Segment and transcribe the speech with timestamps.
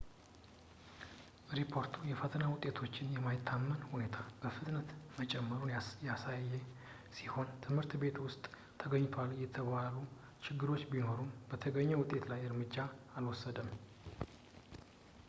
[1.57, 4.89] ሪፖርቱ የፈተና ውጤቶች በማይታመን ሁኔታ በፍጥነት
[5.19, 5.73] መጨመሩን
[6.09, 6.55] ያሳየ
[7.17, 8.43] ሲሆን ትምህርት ቤቱ በውስጥ
[8.83, 9.95] ተገኝቷል የተባሉ
[10.47, 12.77] ችግሮች ቢኖሩም በተገኘው ውጤት ላይ እርምጃ
[13.19, 13.69] አልወሰደም